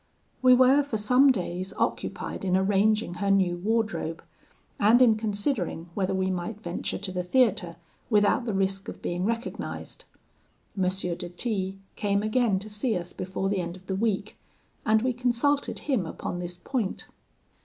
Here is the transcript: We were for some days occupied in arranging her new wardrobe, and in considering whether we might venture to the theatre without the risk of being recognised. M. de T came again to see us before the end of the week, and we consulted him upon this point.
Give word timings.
We 0.41 0.55
were 0.55 0.81
for 0.81 0.97
some 0.97 1.31
days 1.31 1.73
occupied 1.77 2.43
in 2.43 2.57
arranging 2.57 3.13
her 3.21 3.29
new 3.29 3.57
wardrobe, 3.57 4.23
and 4.79 4.99
in 4.99 5.13
considering 5.15 5.91
whether 5.93 6.11
we 6.15 6.31
might 6.31 6.59
venture 6.59 6.97
to 6.97 7.11
the 7.11 7.21
theatre 7.21 7.75
without 8.09 8.45
the 8.45 8.53
risk 8.55 8.87
of 8.87 9.03
being 9.03 9.25
recognised. 9.25 10.05
M. 10.75 10.89
de 10.89 11.29
T 11.29 11.77
came 11.95 12.23
again 12.23 12.57
to 12.57 12.67
see 12.67 12.97
us 12.97 13.13
before 13.13 13.47
the 13.47 13.61
end 13.61 13.75
of 13.75 13.85
the 13.85 13.95
week, 13.95 14.37
and 14.87 15.03
we 15.03 15.13
consulted 15.13 15.77
him 15.85 16.07
upon 16.07 16.39
this 16.39 16.57
point. 16.57 17.05